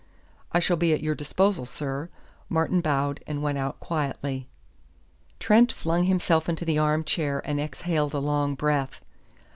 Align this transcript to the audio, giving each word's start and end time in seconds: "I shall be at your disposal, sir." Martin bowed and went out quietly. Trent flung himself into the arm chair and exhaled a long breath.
"I 0.51 0.57
shall 0.57 0.77
be 0.77 0.93
at 0.93 1.03
your 1.03 1.13
disposal, 1.13 1.63
sir." 1.67 2.09
Martin 2.49 2.81
bowed 2.81 3.19
and 3.27 3.43
went 3.43 3.59
out 3.59 3.79
quietly. 3.79 4.47
Trent 5.37 5.71
flung 5.71 6.05
himself 6.05 6.49
into 6.49 6.65
the 6.65 6.79
arm 6.79 7.03
chair 7.03 7.39
and 7.45 7.59
exhaled 7.59 8.15
a 8.15 8.19
long 8.19 8.55
breath. 8.55 9.01